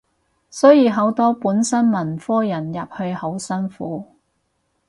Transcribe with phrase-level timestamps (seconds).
[0.49, 4.03] 所以好多本身文科人入去好辛苦